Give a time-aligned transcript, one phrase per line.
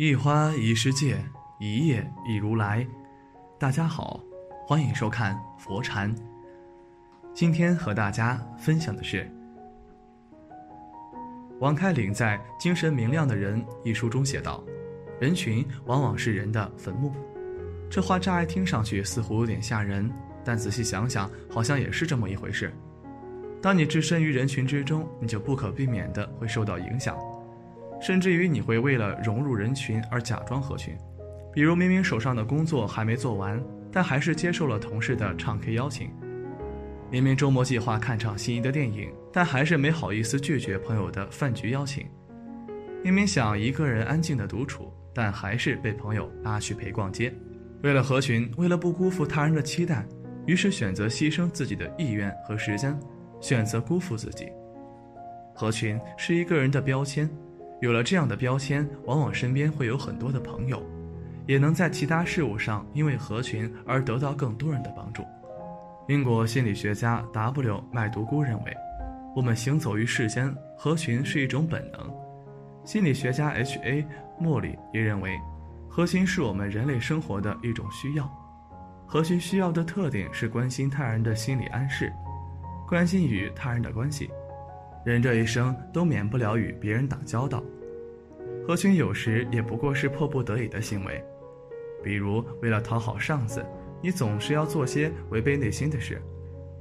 [0.00, 1.18] 一花一世界，
[1.58, 2.86] 一叶一如来。
[3.58, 4.20] 大家好，
[4.64, 6.14] 欢迎收看佛禅。
[7.34, 9.28] 今天和大家分享的是
[11.58, 14.62] 王开岭在《精神明亮的人》一书中写道
[15.20, 17.12] ：“人群往往是人的坟墓。”
[17.90, 20.08] 这话乍一听上去似乎有点吓人，
[20.44, 22.72] 但仔细想想，好像也是这么一回事。
[23.60, 27.18] 当你置身于人群之中，你就不可避免的会受到影响。
[28.00, 30.96] 甚至于你会为了融入人群而假装合群，
[31.52, 36.08] 比如明明手上的工作还没做完，但还是接受了同事的唱 K 邀请；
[37.10, 42.04] 明明周末计划看场心仪的电影，但还是没好意思拒绝朋友的饭局邀请；
[43.02, 47.34] 明明想一个人安静的独处，但还是被朋友拉去陪逛街。
[47.82, 50.06] 为了合群，为了不辜负他人的期待，
[50.46, 52.98] 于是选择牺牲自己的意愿和时间，
[53.40, 54.48] 选择辜负自己。
[55.54, 57.28] 合群是一个人的标签。
[57.80, 60.82] 有了这样的标签，往往身边会有很多的朋友，
[61.46, 65.22] 也能在其他事物上因为合群而得到更多人的帮助。
[66.08, 67.84] 英国心理学家 W.
[67.92, 68.76] 麦独孤认为，
[69.36, 72.00] 我们行走于世间，合群是一种本能。
[72.84, 73.78] 心理学家 H.
[73.84, 74.06] A.
[74.38, 75.38] 莫里也认为，
[75.88, 78.28] 合群是我们人类生活的一种需要。
[79.06, 82.12] 合群需要的特点是关心他人的心理安适，
[82.88, 84.30] 关心与他人的关系。
[85.08, 87.64] 人这一生都免不了与别人打交道，
[88.66, 91.24] 合群有时也不过是迫不得已的行为，
[92.04, 93.64] 比如为了讨好上司，
[94.02, 96.18] 你总是要做些违背内心的事；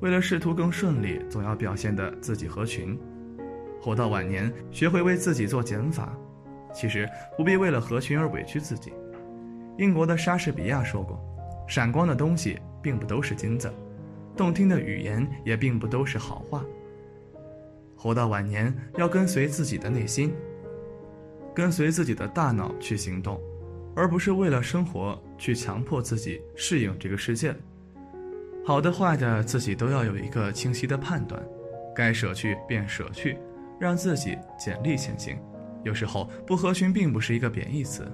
[0.00, 2.96] 为了仕途更顺利，总要表现的自己合群。
[3.80, 6.16] 活到晚年，学会为自己做减法，
[6.72, 8.92] 其实不必为了合群而委屈自己。
[9.78, 11.20] 英国的莎士比亚说过
[11.66, 13.68] ：“闪光的东西并不都是金子，
[14.36, 16.64] 动听的语言也并不都是好话。”
[18.02, 20.34] 活到晚年，要跟随自己的内心，
[21.54, 23.40] 跟随自己的大脑去行动，
[23.94, 27.54] 而不是为了生活去强迫自己适应这个世界。
[28.66, 31.40] 好的坏的，自己都要有一个清晰的判断，
[31.94, 33.38] 该舍去便舍去，
[33.78, 35.38] 让自己简历前行。
[35.84, 38.04] 有时候不合群并不是一个贬义词。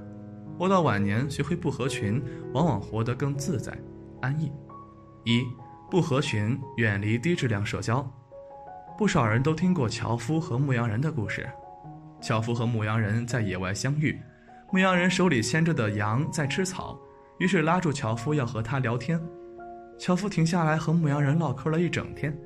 [0.58, 2.22] 活到晚年，学会不合群，
[2.52, 3.74] 往往活得更自在、
[4.20, 4.52] 安逸。
[5.24, 5.42] 一
[5.90, 8.06] 不合群，远离低质量社交。
[8.98, 11.48] 不少人都听过樵夫和牧羊人的故事。
[12.20, 14.20] 樵夫和牧羊人在野外相遇，
[14.72, 16.98] 牧羊人手里牵着的羊在吃草，
[17.38, 19.20] 于是拉住樵夫要和他聊天。
[20.00, 22.36] 樵夫停下来和牧羊人唠嗑了一整天。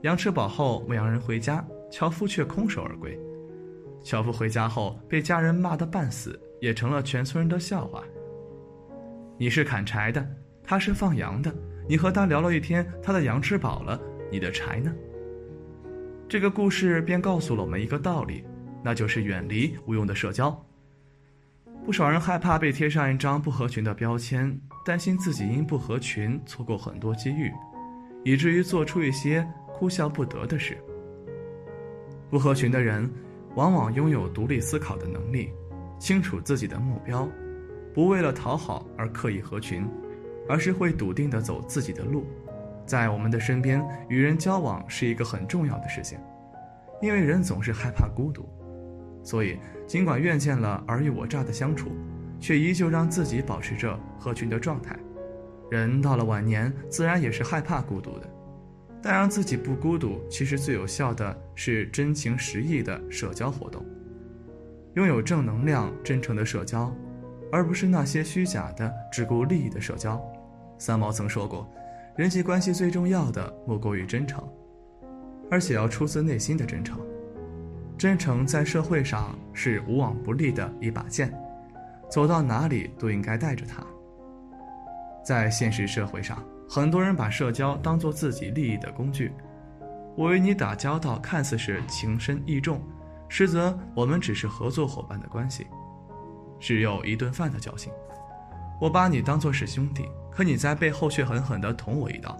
[0.00, 3.16] 羊吃饱后，牧羊人回家，樵夫却空手而归。
[4.02, 8.02] 樵夫回家后被家人骂得半死，也成了全村人的笑话。
[9.38, 10.26] 你是砍柴的，
[10.64, 11.54] 他是放羊的，
[11.88, 14.00] 你和他聊了一天，他的羊吃饱了，
[14.32, 14.92] 你的柴呢？
[16.32, 18.42] 这个故事便告诉了我们一个道理，
[18.82, 20.50] 那就是远离无用的社交。
[21.84, 27.52] 不少人害怕被贴上一张不合群的标签，担心自己因不合群错过很多机遇，
[28.24, 30.74] 以至于做出一些哭笑不得的事。
[32.30, 33.12] 不合群的人，
[33.54, 35.50] 往往拥有独立思考的能力，
[35.98, 37.28] 清楚自己的目标，
[37.92, 39.86] 不为了讨好而刻意合群，
[40.48, 42.24] 而是会笃定地走自己的路。
[42.92, 46.18] 在我们的身边，与人交往是一个很重要的事情，
[47.00, 48.46] 因为人总是害怕孤独，
[49.22, 51.88] 所以尽管愿见了尔虞我诈的相处，
[52.38, 54.94] 却依旧让自己保持着合群的状态。
[55.70, 58.28] 人到了晚年，自然也是害怕孤独的，
[59.00, 63.82] 但让自己不孤独，其实最有效的是真情实意的社交活动，
[64.96, 66.94] 拥有正能量、真诚的社交，
[67.50, 70.22] 而不是那些虚假的、只顾利益的社交。
[70.76, 71.66] 三毛曾说过。
[72.14, 74.46] 人际关系最重要的莫过于真诚，
[75.50, 77.00] 而且要出自内心的真诚。
[77.96, 81.32] 真诚在社会上是无往不利的一把剑，
[82.10, 83.82] 走到哪里都应该带着它。
[85.24, 89.32] 在现实社会上，很多人把社交当作自己利益的工具。
[90.14, 92.82] 我与你打交道看似是情深意重，
[93.26, 95.66] 实则我们只是合作伙伴的关系，
[96.60, 97.90] 只有一顿饭的交情。
[98.82, 100.08] 我把你当作是兄弟。
[100.28, 102.36] 可你在背后却狠狠地捅我一刀，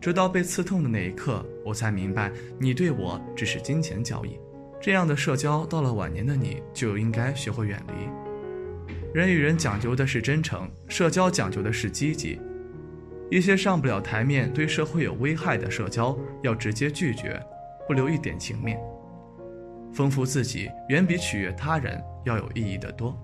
[0.00, 4.38] 直到被刺痛的那一刻，我才明白你对我只是金钱交易。
[4.80, 8.08] 这样的社交，到了晚年的你就应该学会远离。
[9.12, 12.40] 人与人讲究的是真诚，社交讲究的是积极。
[13.30, 17.38] 一些上不了台面、对社会有危害的社交，要直接拒绝，
[17.86, 18.80] 不留一点情面。
[19.92, 23.14] 丰富自己远比取悦他人要有意义的多。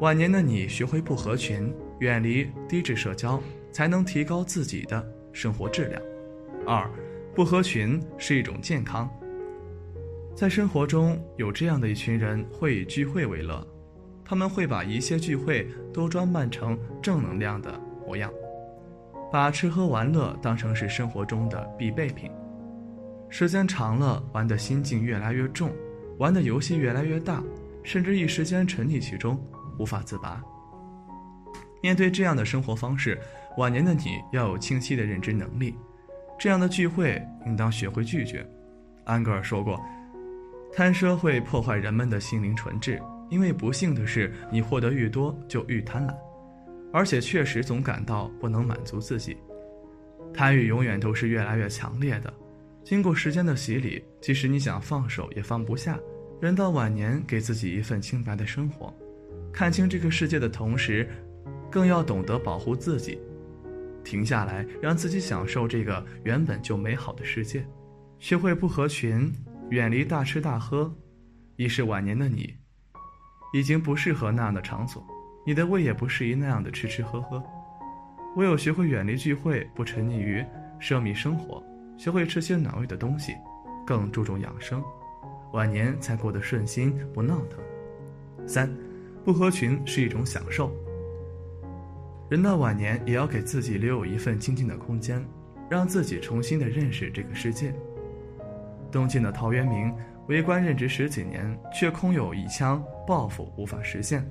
[0.00, 1.74] 晚年的你，学会不合群。
[2.00, 3.40] 远离低质社交，
[3.72, 6.02] 才能提高自己的生活质量。
[6.66, 6.90] 二，
[7.34, 9.08] 不合群是一种健康。
[10.34, 13.66] 在生活中有这样的一群人，会以聚会为乐，
[14.24, 18.30] 他们会把一切聚会都装扮成正能量的模样，
[19.32, 22.30] 把吃喝玩乐当成是生活中的必备品。
[23.30, 25.72] 时间长了，玩的心境越来越重，
[26.18, 27.42] 玩的游戏越来越大，
[27.82, 29.42] 甚至一时间沉溺其中，
[29.78, 30.42] 无法自拔。
[31.86, 33.16] 面对这样的生活方式，
[33.58, 35.72] 晚年的你要有清晰的认知能力。
[36.36, 38.44] 这样的聚会应当学会拒绝。
[39.04, 39.80] 安格尔说过
[40.74, 43.00] ：“贪奢会破坏人们的心灵纯质。”
[43.30, 46.14] 因为不幸的是，你获得愈多就愈贪婪，
[46.92, 49.36] 而且确实总感到不能满足自己。
[50.34, 52.34] 贪欲永远都是越来越强烈的。
[52.82, 55.96] 经过时间的洗礼，即使你想放手也放不下。
[56.40, 58.92] 人到晚年，给自己一份清白的生活，
[59.52, 61.08] 看清这个世界的同时，
[61.76, 63.20] 更要懂得保护自己，
[64.02, 67.62] 停下来，让自己享受这个原本就美好的世界。
[68.18, 69.30] 学会不合群，
[69.68, 70.90] 远离大吃大喝，
[71.56, 72.56] 已是晚年的你。
[73.52, 75.06] 已经不适合那样的场所，
[75.46, 77.44] 你的胃也不适宜那样的吃吃喝喝。
[78.36, 80.42] 唯有学会远离聚会，不沉溺于
[80.80, 81.62] 奢靡生活，
[81.98, 83.34] 学会吃些暖胃的东西，
[83.86, 84.82] 更注重养生，
[85.52, 87.62] 晚年才过得顺心不闹腾。
[88.48, 88.74] 三，
[89.26, 90.74] 不合群是一种享受。
[92.28, 95.24] 人到晚年也要给自己留有一份清静的空间，
[95.70, 97.74] 让自己重新的认识这个世界。
[98.90, 99.94] 东晋的陶渊明。
[100.28, 104.28] 为官任职十几年，却空有一腔抱负无法实现。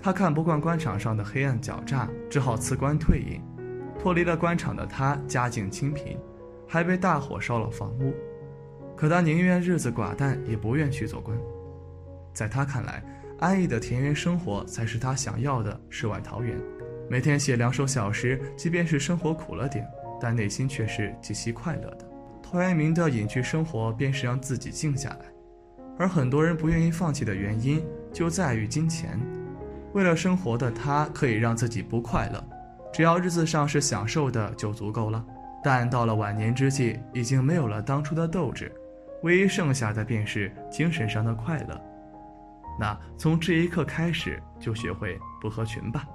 [0.00, 3.40] 他看不惯官场上的黑暗狡诈，只好辞官退隐。
[3.98, 6.16] 脱离了官场的他，家境清贫，
[6.68, 8.14] 还被大火烧了房屋。
[8.96, 11.36] 可他宁愿日子寡淡，也不愿去做官。
[12.32, 13.02] 在他看来，
[13.40, 16.56] 安逸的田园生活才是他想要的世外桃源。
[17.10, 19.84] 每天写两首小诗，即便是生活苦了点，
[20.20, 22.08] 但内心却是极其快乐的。
[22.40, 25.24] 陶渊明的隐居生活便是让自己静下来，
[25.98, 29.18] 而很多人不愿意放弃的原因就在于金钱。
[29.92, 32.40] 为了生活的他可以让自己不快乐，
[32.92, 35.26] 只要日子上是享受的就足够了。
[35.64, 38.72] 但到了晚年之际，已经没有了当初的斗志，
[39.24, 41.80] 唯一剩下的便是精神上的快乐。
[42.78, 46.06] 那从这一刻开始，就学会不合群吧，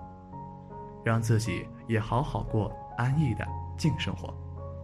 [1.05, 3.47] 让自己也好好过安逸的
[3.77, 4.33] 静生活。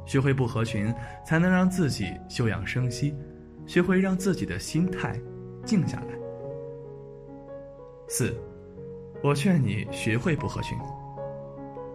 [0.05, 0.93] 学会不合群，
[1.25, 3.13] 才能让自己休养生息；
[3.65, 5.19] 学会让自己的心态
[5.65, 6.07] 静下来。
[8.07, 8.35] 四，
[9.23, 10.77] 我劝你学会不合群。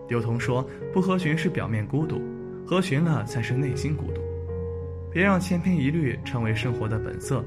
[0.08, 0.64] 刘同说
[0.94, 2.20] ：“不合群是表面孤独，
[2.66, 4.20] 合群了才是内心孤独。”
[5.10, 7.44] 别让千篇一律成为生活的本色，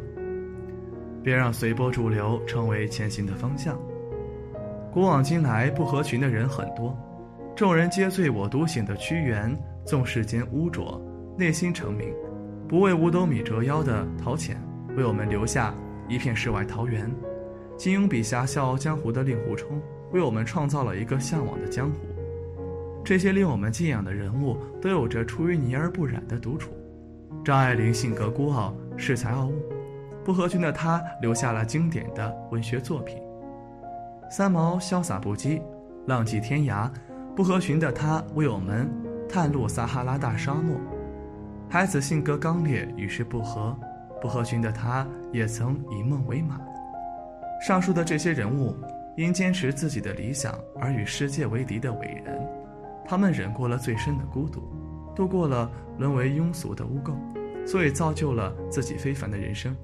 [1.24, 3.80] 别让随波逐流成为前行的方向。
[4.92, 6.98] 古往今来，不合群的人很多，
[7.56, 9.56] 众人皆醉我独醒的屈原。
[9.86, 11.02] 纵世间污浊，
[11.36, 12.14] 内心澄明，
[12.68, 14.56] 不为五斗米折腰的陶潜，
[14.96, 15.74] 为我们留下
[16.08, 17.10] 一片世外桃源；
[17.76, 19.82] 金庸笔下笑傲江湖的令狐冲，
[20.12, 22.00] 为我们创造了一个向往的江湖。
[23.04, 26.72] 这些令我们敬仰的人物，都有着出淤泥而不染的独处。
[27.44, 29.56] 张爱玲性格孤傲，恃才傲物，
[30.24, 33.18] 不合群的她留下了经典的文学作品。
[34.30, 35.60] 三毛潇洒不羁，
[36.06, 36.90] 浪迹天涯，
[37.36, 38.90] 不合群的他为我们。
[39.32, 40.76] 探路撒哈拉大沙漠，
[41.70, 43.78] 孩子性格刚烈，与世不合，
[44.20, 46.60] 不合群的他也曾以梦为马。
[47.62, 48.76] 上述的这些人物，
[49.16, 52.42] 因坚持自己的理想而与世界为敌的伟人，
[53.06, 54.64] 他们忍过了最深的孤独，
[55.16, 57.14] 度过了沦为庸俗的污垢，
[57.68, 59.76] 所以造就了自己非凡的人生。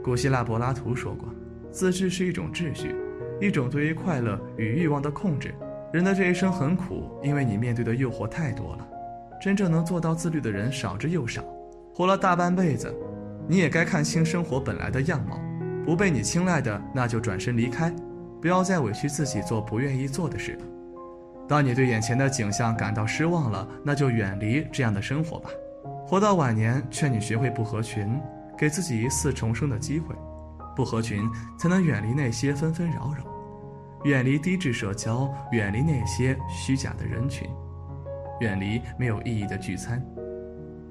[0.00, 1.28] 古希腊柏拉图说过
[1.72, 2.94] ：“自制是一种秩序，
[3.40, 5.54] 一种对于快乐与欲望的控制。”
[5.92, 8.86] 人的这一生很苦，因为你面对的诱惑太多了。
[9.40, 11.42] 真正能做到自律的人少之又少。
[11.94, 12.94] 活了大半辈子，
[13.46, 15.40] 你也该看清生活本来的样貌。
[15.86, 17.90] 不被你青睐的，那就转身离开，
[18.42, 20.58] 不要再委屈自己做不愿意做的事。
[21.48, 25.48] 当你对眼前的景象感到失望了，那就远离这样的生活吧。
[26.06, 28.20] 活到晚年，劝你学会不合群，
[28.58, 30.14] 给自己一次重生的机会。
[30.78, 33.24] 不合群，才能远离那些纷纷扰扰。
[34.04, 37.50] 远离低质社交，远离那些虚假的人群，
[38.38, 40.00] 远离没有意义的聚餐，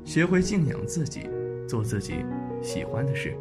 [0.03, 1.29] 学会静养自己，
[1.65, 2.25] 做自己
[2.61, 3.33] 喜欢的事。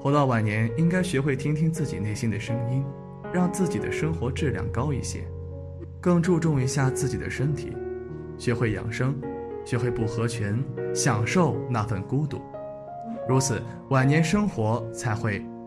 [0.00, 2.82] 活到晚年，应该学会听听自己内心的声音，
[3.30, 5.22] 让自己的生活质量高一些，
[6.00, 7.76] 更注重一下自己的身体，
[8.38, 9.14] 学会养生，
[9.66, 10.64] 学会不合群，
[10.94, 12.40] 享受那份孤独。
[13.28, 15.44] 如此，晚年生活才会